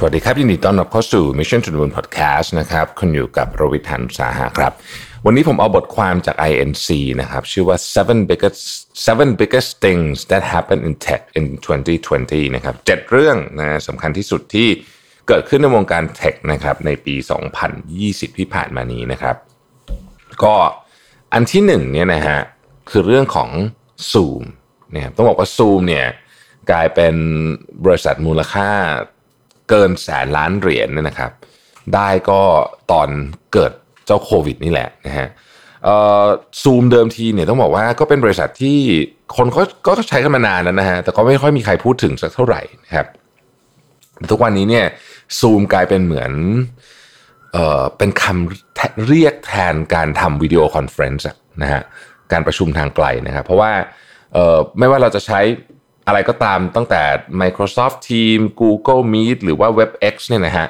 [0.00, 4.72] สวัสดีครับยินดีต้อนรับเข้าสู่ Mission to the Moon Podcast นะครับคุณอยู่กับโรวิทานุสาหะครับ
[5.26, 6.88] วันนี้ผมเอาบทความจาก INC
[7.20, 8.60] นะครับ ชื่อว่า seven biggest
[9.06, 11.44] seven biggest things that happen in tech in
[12.04, 14.68] 2020 นะครับเจ็ดเรื่องนะสำคัญที่สุดที่
[15.28, 17.14] เกิดขึ้นในวงการเทคนะครับในปี
[17.76, 19.36] 2020 ที่ผ่านมานี้นะครับ
[20.44, 20.54] ก็
[21.32, 22.40] อันที่หนึ่งเนี่ยนะฮะ
[22.90, 23.50] คือเรื่องของ
[24.10, 24.42] Zoom
[24.94, 26.06] นะครับต้องบอกว่า Zoom เนี่ย
[26.70, 27.14] กลายเป็น
[27.84, 28.70] บริษัทมูลค่า
[29.68, 31.30] เกินแสนล้านเหรียญเนี่ยนะครับ
[31.94, 32.40] ได้ก็
[32.92, 33.08] ตอน
[33.52, 33.72] เกิด
[34.06, 35.28] เจ้าโควิดนี่แหละนะฮะ
[36.62, 38.78] ซูมเดิมทีเนี่ยต้องบอกว่าก็เป็นบริษัทที่
[39.36, 43.06] คนก็ก็ใช้กันมานานแล้วนะฮะแต่ก็ไม่ค่อยมีใครพูดถึงสักเท่าไหร่นะครับ
[44.30, 44.86] ทุกวันนี้เนี่ย
[45.38, 46.32] ซูมกลายเป็นเหมือน
[47.52, 51.26] เออเป็นคำเรียกแทนการทำ video conference
[51.62, 51.82] นะฮะ
[52.32, 53.72] การประชุมทางไกลนะครับ เพราะว่า
[54.32, 55.40] เออไม่ว่าเราจะใช้
[56.08, 57.02] อะไรก็ตามตั้งแต่
[57.42, 60.66] Microsoft Teams Google Meet หรือว่า WebEx เนี่ยนะฮะ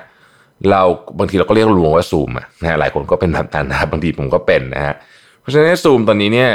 [0.70, 0.82] เรา
[1.18, 2.30] บางทีเราก็เรียกรวมว่า Zoom
[2.60, 4.94] นะฮะหลายคนก็เป็นแบบนั้นนะครับบางทีผมก็เป็นนะฮะ
[5.40, 6.52] เพราะฉะนั้น Zoom ตอนนี้เนี่ย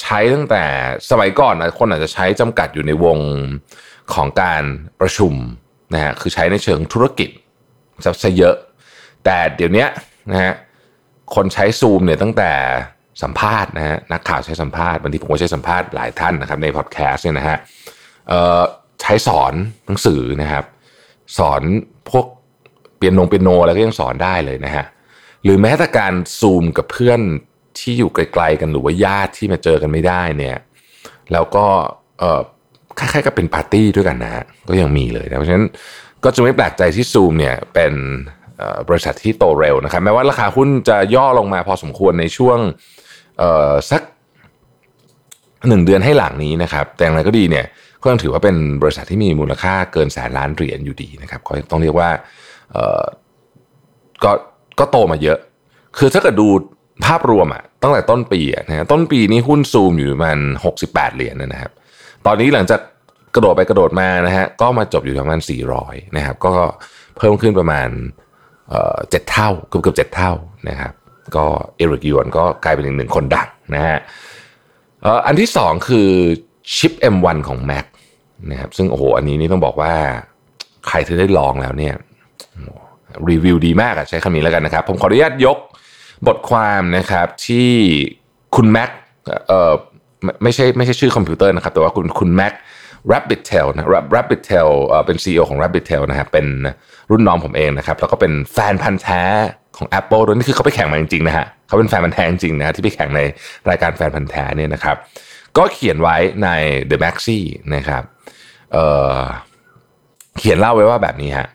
[0.00, 0.64] ใช้ตั้งแต่
[1.10, 3.18] สมัยก่อนนะคนอาจจะใช้จำกัดอยู่ในวง
[4.14, 4.62] ของการ
[5.00, 5.34] ประชุม
[5.94, 7.30] นะฮะคือใช้ในเชิงธุรกิจ
[8.24, 8.56] จะเยอะ
[9.24, 9.86] แต่เดี๋ยวนี้
[10.30, 10.52] นะฮะ
[11.34, 12.52] คนใช้ซูมเนี่ยตั้งแต่
[13.22, 17.58] สัมภาษณ์นะฮะนักข่าวใช้สัมภาษณ์บางทีผมก็ใช้สัมภาษณ์หลายท่านนะครับในพอดแคสต์เนี่ยนะฮะ
[19.00, 19.52] ใช้สอน
[19.86, 20.64] หนังสือนะครับ
[21.38, 21.62] สอน
[22.10, 22.26] พวก
[22.96, 24.84] เปียโนเปียโนอะไรก็ยังสอนได้เลยนะฮะ
[25.44, 27.20] หรือแม้แต่การซูมกับเพื่อน
[27.78, 30.58] ที่อยู่ไกลๆกันหรือว่าญาติที่มาเจอกันไม่ได้เนี่ย
[31.32, 31.66] แล้วก็
[32.18, 32.40] เออ
[32.98, 35.66] คล้ายๆกับเป็นปาร์ตี้ด้วยกันนะฮะก็ยังมีเลยนะเพราะฉะนั้น
[36.24, 37.92] ก็จะไม่แปลกใจที่ซูมเนี่ยเป็น
[38.88, 42.58] บริษัทที่โตเร็วนะครับแม้ว่าราคาหุ้นจะย่อลงมาพอสมควรในช่วง
[43.90, 44.02] สัก
[45.68, 47.66] หนึ่งเดือนให้หลังนี้นะครับ แต่อย่างไรก็ดีเนี่ย
[48.06, 52.10] ก็ยังถือว่าเป็นบริษัทที่มีมูลค่าเกินแสนล้านเหรียญอยู่ดีนะครับก็ต้องเรียกว่า
[54.24, 54.30] ก็
[54.78, 55.38] ก็โตมาเยอะ
[55.98, 56.48] คือถ้าเกิดดู
[57.06, 60.38] ภาพรวมอะตั้งแต่ต้นปีนะต้นปีนี้หุ้นซูมอยู่ประมาณ
[60.76, 61.72] 68 เหรียญนะครับ
[62.26, 62.80] ตอนนี้หลังจาก
[63.34, 65.40] กระโดดไปกระโดดมานะฮะก็มาจบอยู่ประมาณ
[65.78, 66.52] 400 นะครับ ก็
[67.16, 67.88] เพิ่มขึ้นประมาณ
[69.10, 70.32] เจ็ดเท่าเกือบเกือบเจ็ดเท่า
[70.68, 70.92] นะครับ
[71.36, 71.44] ก็
[71.76, 73.98] เอริกยวนก็กลายเป็นอีกหนึ่งคนดังนะฮะ
[75.26, 76.08] อันที่สองคือ
[76.76, 77.86] ชิป M1 ของ Mac
[78.50, 79.94] นะครับซึ่งโอ้โหอันนี้นี่ต้องบอกว่า
[80.88, 81.94] ใครที่ได้ลองแล้วเนี่ย
[83.30, 85.58] รีวิวดีมากอะใช้คำนี้แล้วกันนะครับ ผมขออนุญาตยก
[86.26, 87.70] บทความนะครับที่
[88.56, 88.90] คุณแม็ก
[89.48, 89.72] เอ่อ
[90.42, 92.52] ไม่ใช่ไม่ใช่ชื่อคอมพิวเตอร์นะครับ แต่ว่าคุณคุณแม็ก
[93.12, 96.46] Rabbitel นะ Rabbitel เอ่อเป็น CEO ของ Rabbitel นะครับเป็น
[97.10, 99.22] รุ่นน้องผมเองนะครับ แล้วก็เป็นแฟนพันธ์แท้
[99.76, 103.20] ของ Apple ด้วยนี่คือเขาไปแข่งมาจริงๆนะฮะเขาเป็นแฟนพันธ์แท้จริงนะที่ไปแข่งใน
[103.70, 104.96] รายการแฟนพันธ์แท้เนี่ยนะครับ
[105.58, 106.48] ก็เขียนไว้ใน
[106.90, 107.38] The Maxi
[107.74, 108.02] นะครับ
[108.72, 111.48] เเขียนเล่าไว้ว่าแบบนี้ฮะ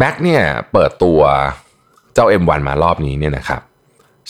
[0.00, 0.42] Mac เนี่ย
[0.72, 1.20] เปิดตัว
[2.14, 3.60] เจ้า M1 มารอบนี้เนี่ยนะครับ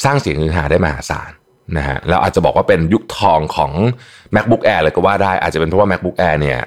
[0.04, 1.30] สร้างเสียงฮือฮาได้มหาศาล
[1.76, 3.72] นะฮะแล้วอาจจะบอกว่าเป็นยุคทองของ
[4.34, 6.58] macbook air เลยก็ว่าได้อาจจะเป็นเพราะว่า macbook air เนี่ย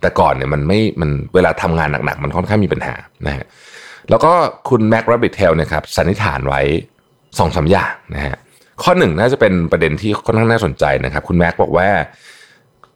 [0.00, 2.94] แต่ก่อนเนี่ยมันไม่มันเวลาทำงานหนักๆ มันค่อนข้างมีปัญหา
[3.26, 3.46] นะฮะ
[4.10, 4.32] แล้วก็
[4.68, 6.60] คุณ Mac Rabbit Tail นะครับสันนิษฐานไว้
[7.38, 8.36] สองสาอย่างนะฮะ
[8.82, 11.88] ข้อหนึ่งน่าจะเป็นประเด็นที่ค่อนข้างน่าสนใจนะครับ คุณแม็กบอกว่า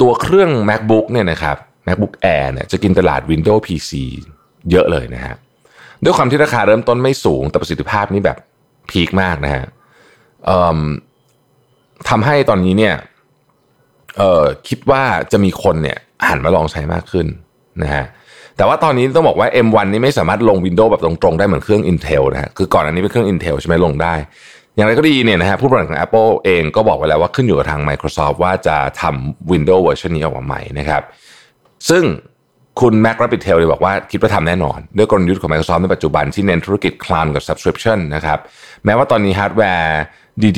[0.00, 1.56] ตัวเครื่อง macbook เนี่ยนะครับ
[1.86, 3.90] macbook air เนี่ยจะกินตลาด windows pc
[4.70, 5.34] เยอะเลยนะฮะ
[6.04, 8.38] ด้วยความที่ราคาเริ่มต้นไม่สูงแต่ประสิทธิภาพนี่แบบ
[8.90, 9.64] พีคมากนะฮะ
[12.08, 12.94] ทำให้ตอนนี้เนี่ย
[14.68, 15.02] คิดว่า
[15.32, 17.26] จะมีคนเนี่ยหันมาลองใช้มากขึ้น
[17.82, 18.04] นะฮะ
[18.56, 24.14] แต่ว่าตอนนี้ต้องบอกว่า M1 นี่ไม่สามารถลง Windows แบบตรงๆ ได้เหมือนเครื่อง Intel นะฮะคือก่อนอันนี้เป็นเครื่อง Intel ใช่ไหมลงได้
[24.76, 31.02] อย่างไรก็ดีเนี่ยนะฮะผู้บริหารของ Apple เองก็บอกไว้แล้วว่าขึ้นอยู่กับทาง Microsoft ว่าจะทำ Windows เวอร์ชันนี้ออกมาใหม่นะครับ
[31.88, 32.04] ซึ่ง
[32.80, 38.38] คุณ Mac Rabbit Tail เลยบอกว่าคิดว่าทำแน่นอน ด้วยกลยุทธ์ของ Microsoft ในปัจจุบันที่เน้นธุรกิจ Cloud กับ Subscription นะครับ
[38.84, 40.00] แม้ว่าตอนนี้ฮาร์ดแวร์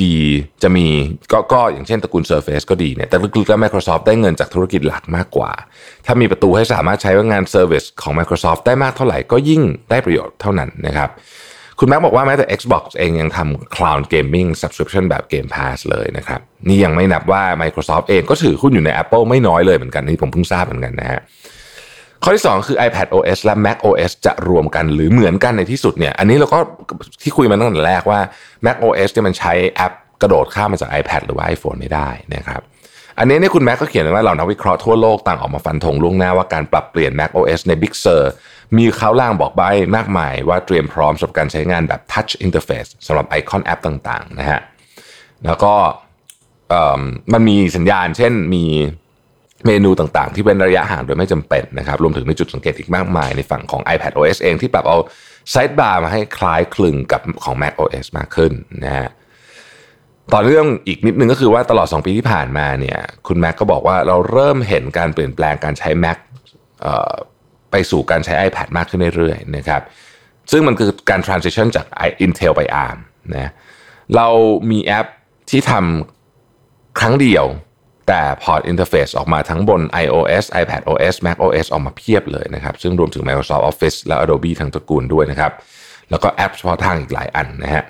[0.03, 0.87] ดีๆ จะมี
[1.31, 5.51] ก็ก็อย่างเช่นตระกูล Surface ก็ดีเนี่ยแต่ลึกๆแล้ว Microsoft ได้เงินจากธุรกิจหลักมากกว่า
[6.05, 11.09] ถ้ามีประตูให้สามารถใช้ว่างาน Service ของ Microsoft ได้มากเท่าไหร่ก็ยิ่งได้ประโยชน์เท่านั้นนะครับ
[11.79, 21.21] คุณแม็กบอกว่าแม้แต่ Xbox เองยังทำ Cloud Gaming Subscription แบบ Game Pass เลยนะครับ นี่ยังไม่นับว่า Microsoft เองก็ถือหุ้นอยู่ใน Apple ไม่น้อยเลยเหมือนกันนี่ผมเพิ่งทราบเหมือนกันนะฮะ
[22.23, 26.59] ข้อที่ 2 คือ iPad OS และ Mac OS จะรวมกันหรือเหมือนกันในที่สุดเนี่ย อันนี้เราก็
[27.21, 28.19] ที่คุยมาตั้งแต่แรกว่า
[28.65, 32.61] Mac OS เนี่ยมันใช้แอปกระโดดข้ามมาจาก iPad หรือว่า iPhone ไม่ได้นะครับ
[33.19, 38.23] อันนี้เนี่ยคุณแม็กก็เขียนว้ว่าเรานักวิเคราะห์ทั่วโลกต่างออกมาฟันธงล่วงหน้าว่าการปรับเปลี่ยน Mac OS ใน Big Sur
[38.75, 39.61] มีเขาล่างบอกใบ
[39.95, 44.61] มากมายว่าเตรียมพร้อมสำหรับการใช้งานแบบ Touch Interface สำหรับไอคอนแอปต่างๆนะฮะ
[45.45, 45.73] แล้วก็
[47.33, 48.65] มันมีสัญญาณ เช่นมี
[49.65, 54.97] เมนูต่างๆ ที่เป็นระยะห่างโดยไม่จำเป็นนะครับรวมถึงในจุดสังเกตอีกมากมายในฝั่งของ iPad OS เองที่ปรับเอา
[55.51, 58.51] ไซด์บาร์มาให้คล้ายคลึงกับของ Mac OS มากขึ้น
[58.85, 59.09] นะฮะ
[60.33, 66.17] ต่อเรื่องอีกนิดนึงก็คือว่าตลอด 2 ปีที่ผ่านมาเนี่ยคุณแม็กก็บอกว่าเราเริ่มเห็นการเปลี่ยนแปลงการใช้ Mac
[67.71, 69.81] ไปสู่การใช้ iPad มากขึ้นเรื่อยๆนะครับ
[70.51, 71.85] ซึ่งมันคือการ transition จาก
[72.25, 72.97] Intel ไป ARM
[73.35, 73.51] นะ
[74.15, 74.27] เรา
[74.71, 75.07] มีแอป
[75.49, 77.45] ที่ทำครั้งเดียว
[78.07, 85.51] แต่ port interface ออกมาทั้งบน iOS iPad OS Mac OS ออกมาเพียบเลยนะครับ ซึ่งรวมถึง Microsoft Office และ Adobe ทั้งตระกูลด้วยนะครับ
[86.09, 87.83] แล้วก็แอปเฉพาะทางอีกหลายอันนะฮะ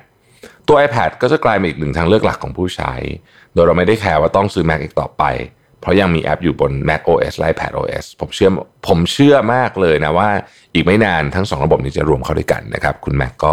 [0.68, 2.92] ตัว iPad ก็จะกลายเป็นอีกหนึ่งทางเลือกหลักของผู้ใช้
[3.54, 5.24] โดยเราไม่ได้แคร์ว่าต้องซื้อ Mac อีกต่อไป
[5.80, 8.50] เพราะยังมีแอปอยู่บน Mac OS และ iPad OS ผมเชื่อ
[8.88, 10.30] ผมเชื่อมากเลยนะว่า
[10.74, 13.52] อีกไม่นานทั้งสองระบบนี้จะรวมเข้าด้วยกันนะครับ คุณ Mac ก็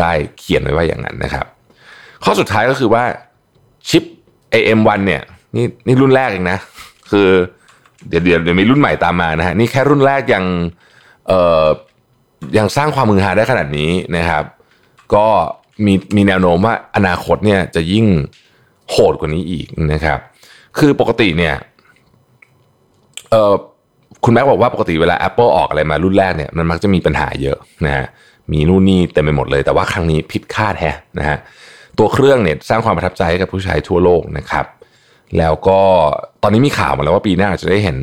[0.00, 1.46] ได้เขียนไว้ว่าอย่างนั้นนะครับ
[2.24, 3.04] ข้อสุดท้ายก็คือว่า
[3.88, 4.04] ชิป
[4.54, 5.22] AM1 เนี่ย
[5.56, 6.58] นี่นี่รุ่นแรกเองนะ
[7.10, 7.28] คือ
[8.08, 10.44] เดี๋ยวเดี๋ยวมีรุ่นใหม่ตามมานะฮะนี่แค่รุ่นแรกยัง
[11.28, 11.66] เอ่อ
[12.58, 14.44] ยังสร้างความมือหาได้ขนาดนี้นะครับ
[15.14, 15.26] ก็
[15.86, 18.06] มีมีแนวโน้มว่าอนาคตเนี่ยจะยิ่ง
[18.90, 20.18] โหดกว่านี้อีกนะครับ
[20.78, 21.54] คือปกติเนี่ย
[23.30, 23.54] เออ
[24.24, 28.06] คุณแม็กบอกว่าปกติเวลา Apple ออกอะไรมารุ่นแรกเนี่ยมันมักจะมีปัญหาเยอะนะฮะ
[28.52, 31.38] มีนู่นนี่เต็มไปหมดเลย แต่ว่าครั้งนี้ผิดคาดแฮะนะฮะ
[31.98, 34.66] ตัวเครื่องเนี่ยสร้างความประทับใจให้กับผู้ใช้ทั่วโลกนะครับ
[35.38, 35.80] แล้วก็
[36.42, 37.96] ตอนนี้มีข่าวมาแล้วว่าปีหน้าจะได้เห็น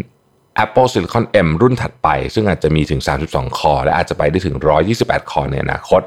[0.64, 4.56] Apple Silicon M รุ่นถัดไป ซึ่งอาจจะมีถึง 32 คอ และอาจจะไปได้ถึง
[4.94, 6.02] 128 คอในอนาคต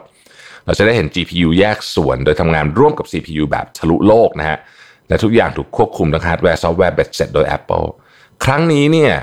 [0.64, 4.58] เราจะได้เห็น GPU แยกส่วนโดยทำงานร่วมกับ CPU แบบทะลุโลกนะฮะ
[5.08, 7.86] และทุกอย่างถูกควบคุมทั้งฮาร์ดแวร์ซอฟต์แวร์เบ็ดเสร็จโดย Apple
[8.44, 9.14] ครั้งนี้เนี่ย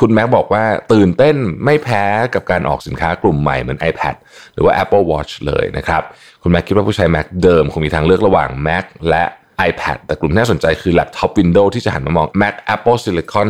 [0.00, 2.04] คุณแม็กบอกว่าตื่นเต้นไม่แพ้
[2.34, 4.14] กับการออกสินค้ากลุ่มใหม่เหมือน iPad
[4.54, 6.02] หรือว่า Apple Watch เลยนะครับ
[6.42, 9.24] คุณแม็กคิดว่าผู้ใช้ Mac เดิมคงมีทางเลือกระหว่าง Mac และ
[9.68, 13.48] iPad แต่กลุ่มที่น่าสนใจคือแล็ปท็อป Windows ที่จะหันมามอง Mac Apple Silicon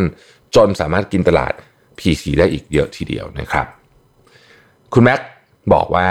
[0.57, 1.53] จนสามารถกินตลาด
[1.99, 3.67] PC ได้อีกเยอะทีเดียวนะครับ
[4.95, 5.21] คุณแม็ก
[5.73, 6.09] บอกว่า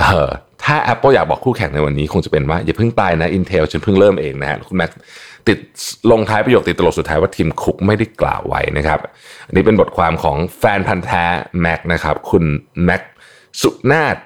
[0.00, 0.30] เออ
[0.66, 4.90] ถ้า Apple อยากบอกคู่แข่งในวันนี้ คงจะเป็นว่าอย่าเพิ่งตายนะ Intel ฉันเพิ่งเริ่มเองนะฮะคุณแม็ก
[5.48, 5.58] ติด
[6.10, 8.98] ลงท้ายประโยคติดตลกสุดท้ายว่าทีมคุกไม่ได้กล่าวไว้นะครับ
[9.46, 11.24] อันนี้เป็นบทความของแฟนพันธ์แท้
[11.60, 12.44] แม็กนะครับ คุณ
[12.84, 13.02] แม็ก
[13.62, 14.16] สุนาถ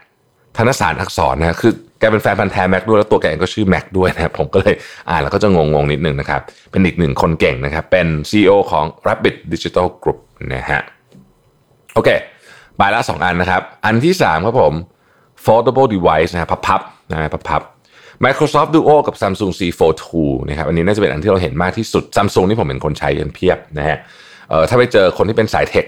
[0.57, 4.75] ธนสารอักษรนะคือแกเป็นแฟนพันธ์แท้แม็กด้วยแล้วตัวแกเองก็ชื่อแม็กด้วยนะครับผมก็เลย
[5.11, 6.41] อ่านแล้วก็จะงงๆนิดนึงนะครับ
[6.71, 10.19] เป็นอีกหนึ่งคนเก่งนะครับ เป็น CEO ของ Rabbit Digital Group
[10.55, 10.81] นะฮะ
[11.95, 12.09] โอเค
[12.77, 14.75] ไปละสองอันนะครับ อันที่สามครับผม
[15.45, 23.99] foldable device นะพับๆนะพับๆ Microsoft Duo กับ Samsung C Fold 2นะครับอันนี้น่าจะเป็นอันที่เราเห็นมากที่สุด Samsung นี่ผมเห็นคนใช้กันเพียบนะฮะ
[24.49, 25.85] เอ่อถ้าไปเจอคนที่เป็นสาย tech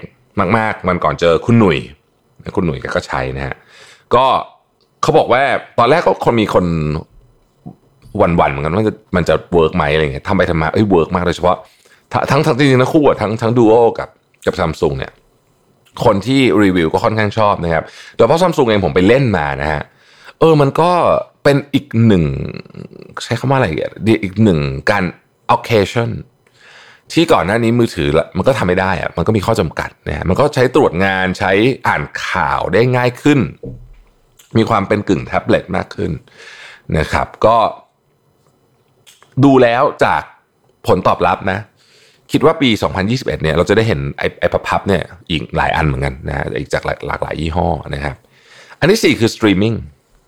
[0.57, 1.77] มากๆ มันก่อนเจอคุณหนุ่ย
[2.55, 3.55] คุณหนุ่ยก็ใช้นะฮะ
[4.15, 4.25] ก็
[5.01, 5.43] เขาบอกว่า
[5.79, 6.65] ตอนแรกก็คนมีคนห
[8.21, 11.57] วั่นๆเหมือนกันว่าจะมันจะ work ไหมอะไรเงี้ยทำไปทำมาเอ้ย work มากโดยเฉพาะ
[12.31, 14.09] ทั้งทั้งจริงๆนะคู่ทั้งทั้งดูโอกับ
[14.45, 15.11] กับซัมซุงเนี่ย
[16.05, 17.83] คนที่รีวิวก็ค่อนข้างชอบนะครับ
[18.15, 19.83] โดยเฉพาะซัมซุงเองผมไปเล่นมานะฮะ
[20.39, 20.91] เออมันก็
[21.43, 22.23] เป็นอีกหนึ่ง
[23.23, 23.67] ใช้คำว่าอะไร
[24.23, 24.59] อีกหนึ่ง
[24.91, 25.03] การ
[25.55, 26.11] occasion
[27.13, 28.07] ที่ก่อนหน้านี้มือถือ
[28.37, 31.51] มันก็ทำไม่ได้อะมันก็มีข้อจำกัดนะฮะมันก็ใช้ตรวจงานใช้
[31.87, 33.39] อ่านข่าวได้ง่ายขึ้น
[34.57, 36.11] มีความเป็นกึ่งแท็บเล็ตมากขึ้น
[36.97, 37.57] นะครับ ก็
[39.43, 40.21] ดูแล้วจาก
[40.87, 41.59] ผลตอบรับนะ
[42.33, 42.69] คิดว่าปี
[43.05, 48.15] 2021 เนี่ยเราจะได้เห็นไอ้ไอ้พับเนี่ยอีกหลายอันเหมือนกันนะอีกจากหลากหลายยี่ห้อนะครับ
[48.79, 49.73] อันที่ 4 คือสตรีมมิ่ง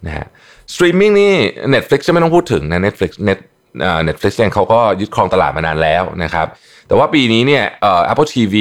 [0.08, 0.28] นะฮะ
[0.74, 1.34] สตรีมมิ่งนี่
[1.74, 3.40] Netflix จะไม่ต้องพูดถึงนะ Netflix เน็ต
[3.82, 6.48] เอ่อ Netflix เองเขาก็ยึดครองตลาดมานานแล้วนะครับ
[6.88, 8.56] แต่ว่าปีนี้เนี่ยเอ่อ Apple TV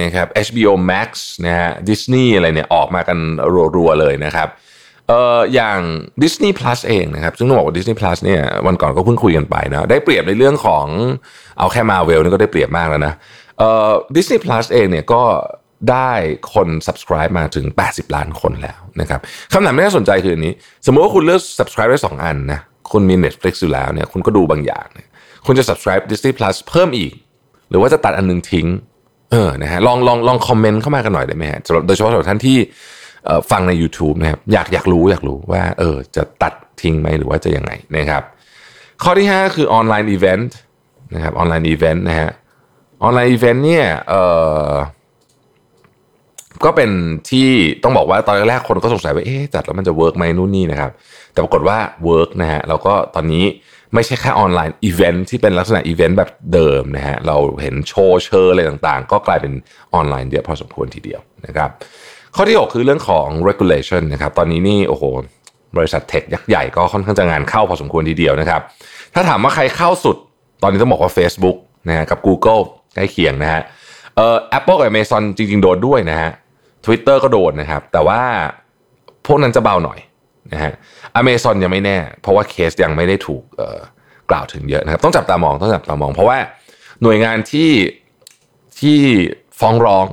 [0.00, 1.10] นะครับ HBO Max
[1.46, 3.18] นะฮะ Disney อะไรเนี่ยออกมากัน
[3.76, 4.48] รัวๆเลยนะครับ
[5.08, 5.78] เอ่ออย่าง
[6.22, 10.86] Disney Plus เองนะครับ ซึ่งต้องบอกว่า Disney Plus เนี่ยวันก่อนก็เพิ่งคุยกันไปนะได้เปรียบในเรื่องของ
[11.58, 13.14] เอาแค่มาเวลนี่ก็ได้เปรียบมากแล้วนะ
[13.58, 15.22] เอ่อ Disney Plus เองเนี่ยก็
[15.90, 16.12] ได้
[16.54, 19.20] คน subscribe มาถึง 80 ล้านคนแล้วนะครับ
[19.52, 20.52] คำถามที่น่าสนใจคืออันนี้
[20.86, 22.60] สมมติว่าคุณเลือก subscribe ได้ 2 อันนะ
[22.92, 25.08] คุณมี Netflix อยู่แล้วเนี่ยคุณก็ดูบางอย่างเนี่ย
[25.46, 27.12] คุณจะ subscribe Disney Plus เพิ่มอีก
[27.70, 28.66] หรือว่าจะตัดอันนึงทิ้ง
[29.32, 32.58] เออนะฮะลองลองลองคอมเมนต์เข้ามากันหน่อยได้ไหมฮะโดยเฉพาะสำหรับท่านที่
[33.50, 38.22] ฟังใน YouTube นะครับอยากอยากรู้อยากรู้ว่าเออจะตัดทิ้งไหมหรือว่าจะยังไงนะครับ
[39.02, 40.56] ข้อที่ 5 คือออนไลน์อีเวนต์
[41.14, 42.30] นะครับออนไลน์อีเวนต์นะฮะ
[43.02, 44.14] ออนไลน์อีเวนต์เนี่ยเอ
[44.70, 44.72] อ
[46.64, 46.90] ก็เป็น
[47.30, 47.48] ที่
[47.82, 50.90] ต้องบอกว่าตอนแรกคนก็สงสัยว่าเอ๊ะจัดแล้วมันจะ work ไหมนู่นนี่นะครับ
[51.32, 53.44] แต่ปรากฏว่า work นะฮะแล้วก็ตอนนี้
[53.94, 59.52] ไม่ใช่แค่ออนไลน์อีเวนท์ที่เป็นลักษณะอีเวนต์แบบเดิมนะฮะเราเห็นโชว์เชอร์อะไรต่างๆ ก็กลายเป็น
[59.94, 61.70] ออนไลน์เยอะพอสมควรทีเดียวนะครับ
[62.38, 65.04] ข้อที่ 6 คือเรื่องของ regulation นะครับ ตอนนี้นี่โอ้โห
[65.76, 68.60] บริษัท tech ยักษ์ใหญ่ก็ค่อนข้างจะงานเข้าพอสมควรทีเดียวนะครับ
[69.14, 70.16] ถ้าถามว่าใครเข้าสุด
[70.62, 71.56] ตอนนี้ต้องบอกว่า Facebook
[71.88, 72.60] นะฮะกับ Google
[72.94, 73.62] ใกล้เคียงนะฮะ
[74.16, 76.30] เอ่อ Apple กับ Amazon จริง ๆ โดนด้วยนะฮะ
[76.84, 78.20] Twitter ก็โดนนะครับ แต่ว่า
[79.26, 79.98] พวกนั้นจะเบาหน่อย
[80.52, 80.72] นะฮะ
[81.20, 83.78] Amazon ยังไม่แน่ เพราะว่าเคสยังไม่ได้ถูกเอ่อ
[84.30, 86.38] กล่าวถึงเยอะนะครับ ต้องจับตามองต้องจับตามอง เพราะว่า
[87.02, 87.70] หน่วยงานที่
[88.80, 88.98] ที่
[89.60, 90.06] ฟ้องร้อง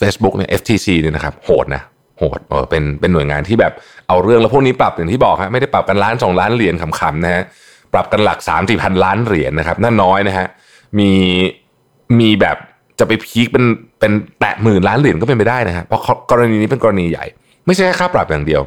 [0.00, 1.82] Facebook เนี่ย FTC เนี่ยนะครับโหดนะ
[2.18, 3.72] โหดเออเป็นเป็นหน่วยงานที่แบบ
[4.08, 7.42] เอาเรื่องแล้วพวกนี้ปรับอย่างที่บอกฮะไม่ได้ปรับกันล้านสองล้านเหรียญขำๆนะฮะ
[7.92, 10.46] ปรับกันหลักสามสี่พันล้านเหรียญนะครับนั่นน้อยนะฮะ
[10.98, 11.10] มี
[12.20, 12.56] มีแบบ
[12.98, 13.64] จะไปพีคเป็น
[14.00, 16.00] เป็นแตะหมื่นล้านเหรียญก็เป็นไปได้นะฮะเพราะ
[16.30, 17.26] กรณีนี้เป็นกรณีใหญ่
[17.66, 18.62] ไม่ใช่แค่ค่าปรับอย่างเดียว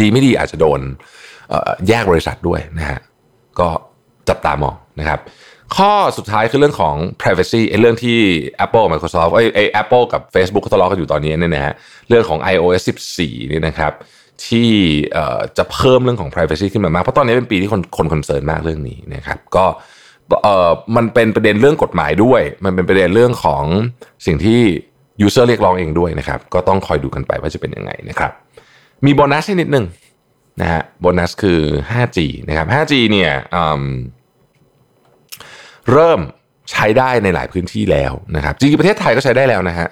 [0.00, 0.80] ดีไม่ดีอาจจะโดน
[1.88, 2.98] แยกบริษัทด้วยนะฮะ
[3.60, 3.68] ก็
[4.28, 5.18] จับตามองนะครับ
[5.76, 8.18] ข้อสุดท้ายคือเรื่องของ privacy ไอ้เรื่องที่
[8.64, 11.74] Apple Microsoft ไอ้ไอ้ Apple กับ Facebook ก็ทะเลาะกันอยู่ตอนนี้เนี่ยนะฮะ
[12.08, 12.82] เรื่องของ iOS
[13.18, 13.92] 14 นี่นะครับ
[14.46, 14.70] ที่
[15.58, 19.66] จะเพิ่มเรื่องของ privacy ขึ้นมามาก เพราะตอนนี้เป็นปีที่คนคนคอนเซิร์นมากเรื่องนี้นะครับ ก็
[20.42, 23.64] เออมันเป็นประเด็นเรื่องกฎหมายด้วย มันเป็นประเด็นเรื่องของ
[24.26, 24.60] สิ่งที่
[25.26, 28.32] user เรียกร้องเองด้วยนะครับ ก็ต้องคอยดูกันไปว่าจะเป็นยังไงนะครับ
[29.04, 29.86] มีโบนัสให้นิดนึง
[30.60, 31.60] นะฮะโบนัสคือ
[31.90, 33.30] 5G นะครับ 5G เนี่ย
[35.92, 36.20] เริ่ม
[36.70, 39.88] ใช้ได้ในหลายพื้นที่แล้วนะครับจริงๆประเทศไทยก็ใช้ได้แล้วนะฮะ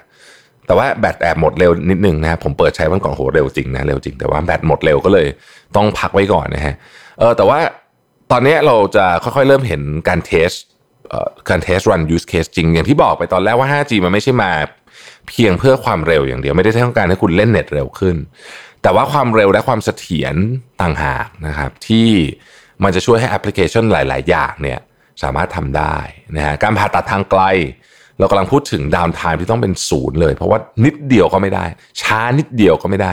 [0.66, 5.26] แต่ว่าแบตแอบหมดเร็วนิดนึงนะผมเปิดใช้วันก่อนโหเร็วจริงนะเร็วจริงแต่ว่าแบตหมดเร็วก็เลย
[5.76, 6.74] ต้องพักไว้ก่อนนะฮะ
[7.18, 7.58] เออแต่ว่า
[8.32, 10.50] ตอนนี้เราจะค่อยๆเริ่มเห็นการเทส
[11.48, 14.50] การ test run use case จริง อย่างที่บอกไปตอนแรกว่า 5G มันไม่ใช่มา
[15.28, 18.16] เพียงเพื่อความเร็วอย่างเดียวไม่ได้ต้องการให้คุณเล่นเน็ตเร็วขึ้น
[18.82, 20.34] แต่ว่าความเร็วและความเสถียร
[20.80, 22.08] ต่างหากนะครับที่
[22.84, 24.78] มันจะช่วยให้แอปพลิเคชันหลาย ๆ อย่างเนี่ย
[25.22, 25.96] สามารถทำได้
[26.36, 27.42] นะฮะการผ่าตัดทางไกล
[28.18, 31.64] เรากำลังพูดถึง downtime ที่ต้องเป็นศูนย์เลย เพราะว่านิดเดียวก็ไม่ได้
[32.02, 33.12] ช้านิดเดียวก็ไม่ได้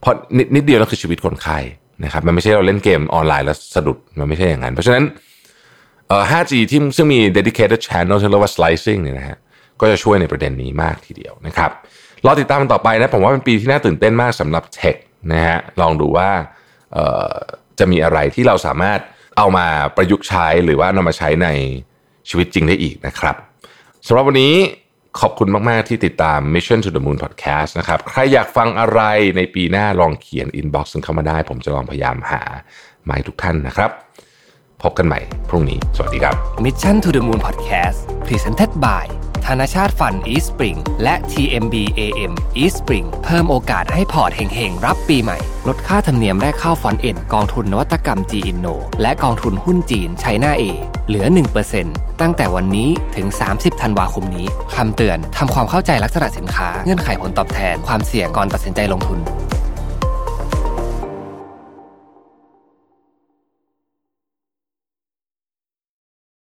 [0.00, 1.58] เพราะนิดนิดเดียวนั่นคือชีวิตคนไข้
[2.04, 5.04] นะครับมันไม่ใช่เราเล่นเกมออนไลน์แล้วสะดุดมันไม่ใช่อย่างนั้น เพราะฉะนั้น
[6.08, 9.36] เอ่อ 5G ที่ซึ่งมี dedicated channel ที่เรียกว่า slicing เนี่ยนะฮะ
[9.80, 11.70] ก็จะช่วยในประเด็นนี้มากทีเดียวนะครับ
[12.26, 14.96] รอติดตามมันต่อไปนะผมว่าเป็นปีที่น่าตื่นเต้นมากสำหรับเทค
[15.32, 16.28] นะฮะลองดูว่า
[17.78, 19.00] จะมีอะไรที่เราสามารถ
[19.36, 19.66] เอามา
[19.96, 21.48] ประยุกต์ใช้หรือว่านำมาใช้ใน
[22.28, 23.36] ชีวิตจริงได้อีกนะครับ
[24.06, 24.54] สำหรับวันนี้
[25.20, 29.00] ขอบคุณมาก ๆ ที่ติดตาม Mission to the Moon Podcast นะครับ ใครอยากฟังอะไร
[29.36, 32.42] ในปีหน้าลองเขียน inbox เข้ามาได้ ผมจะลองพยายามหา
[33.06, 33.90] มาให้ทุกท่านนะครับ
[34.82, 39.04] พบกันใหม่พรุ่งนี้ สวัสดีครับ Mission to the Moon Podcast Presented by
[39.46, 45.38] ธนชาต Fund Eastspring และ TMB AM Eastspring เพิ่มโอกาสให้พอร์ตเฮงๆ รับปีใหม่
[45.68, 50.62] ลดค่าธรรมเนียมแรกเข้าฟอนเอ็นกองทุนนวัตกรรม G Inno และกองทุนหุ้นจีน China A
[51.08, 51.26] เหลือ
[51.74, 59.18] 1%ตั้งแต่วันนี้ถึง 30 ธันวาคมนี้ คำเตือน ทำความเข้าใจลักษณะสินค้า เงื่อนไขผลตอบแทน ความเสี่ยงก่อนตัดสินใจลงทุน